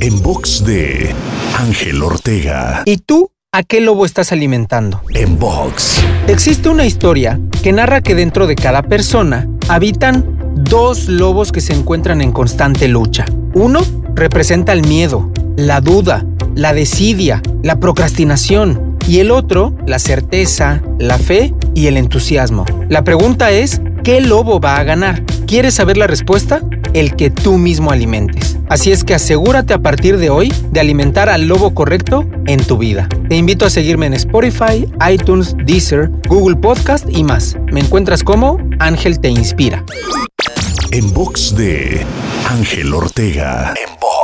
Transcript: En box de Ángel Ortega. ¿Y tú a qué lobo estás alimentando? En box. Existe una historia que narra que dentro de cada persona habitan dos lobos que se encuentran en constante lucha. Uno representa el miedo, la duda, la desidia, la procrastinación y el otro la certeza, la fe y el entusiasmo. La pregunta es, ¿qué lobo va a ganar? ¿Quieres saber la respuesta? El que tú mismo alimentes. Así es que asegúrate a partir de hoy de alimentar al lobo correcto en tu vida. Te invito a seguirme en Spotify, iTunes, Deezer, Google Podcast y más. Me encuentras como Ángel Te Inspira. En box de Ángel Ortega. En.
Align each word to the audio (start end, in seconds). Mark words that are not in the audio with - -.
En 0.00 0.22
box 0.22 0.64
de 0.64 1.14
Ángel 1.58 2.02
Ortega. 2.02 2.82
¿Y 2.86 2.98
tú 2.98 3.30
a 3.52 3.62
qué 3.62 3.80
lobo 3.80 4.06
estás 4.06 4.32
alimentando? 4.32 5.02
En 5.14 5.38
box. 5.38 6.00
Existe 6.26 6.68
una 6.68 6.86
historia 6.86 7.40
que 7.62 7.72
narra 7.72 8.00
que 8.00 8.14
dentro 8.14 8.46
de 8.46 8.54
cada 8.54 8.82
persona 8.82 9.48
habitan 9.68 10.54
dos 10.54 11.08
lobos 11.08 11.52
que 11.52 11.60
se 11.60 11.74
encuentran 11.74 12.20
en 12.20 12.32
constante 12.32 12.88
lucha. 12.88 13.26
Uno 13.54 13.80
representa 14.14 14.72
el 14.72 14.86
miedo, 14.86 15.30
la 15.56 15.80
duda, 15.80 16.24
la 16.54 16.72
desidia, 16.72 17.42
la 17.62 17.78
procrastinación 17.80 18.96
y 19.06 19.18
el 19.18 19.30
otro 19.30 19.76
la 19.86 19.98
certeza, 19.98 20.82
la 20.98 21.18
fe 21.18 21.54
y 21.74 21.86
el 21.88 21.96
entusiasmo. 21.96 22.64
La 22.88 23.04
pregunta 23.04 23.50
es, 23.50 23.80
¿qué 24.04 24.20
lobo 24.20 24.60
va 24.60 24.76
a 24.76 24.84
ganar? 24.84 25.24
¿Quieres 25.46 25.74
saber 25.74 25.96
la 25.96 26.06
respuesta? 26.06 26.60
El 26.92 27.16
que 27.16 27.30
tú 27.30 27.58
mismo 27.58 27.90
alimentes. 27.90 28.49
Así 28.70 28.92
es 28.92 29.02
que 29.02 29.14
asegúrate 29.14 29.74
a 29.74 29.80
partir 29.80 30.16
de 30.16 30.30
hoy 30.30 30.54
de 30.70 30.78
alimentar 30.78 31.28
al 31.28 31.48
lobo 31.48 31.74
correcto 31.74 32.24
en 32.46 32.64
tu 32.64 32.78
vida. 32.78 33.08
Te 33.28 33.34
invito 33.34 33.66
a 33.66 33.70
seguirme 33.70 34.06
en 34.06 34.14
Spotify, 34.14 34.88
iTunes, 35.10 35.56
Deezer, 35.66 36.08
Google 36.28 36.54
Podcast 36.54 37.04
y 37.10 37.24
más. 37.24 37.56
Me 37.72 37.80
encuentras 37.80 38.22
como 38.22 38.58
Ángel 38.78 39.18
Te 39.18 39.28
Inspira. 39.28 39.84
En 40.92 41.12
box 41.12 41.56
de 41.56 42.06
Ángel 42.48 42.94
Ortega. 42.94 43.74
En. 43.74 44.19